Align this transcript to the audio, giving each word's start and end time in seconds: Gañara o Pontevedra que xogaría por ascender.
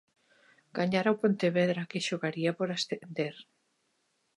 Gañara 0.77 1.13
o 1.15 1.19
Pontevedra 1.23 1.87
que 1.89 2.05
xogaría 2.07 2.51
por 2.59 2.69
ascender. 2.71 3.35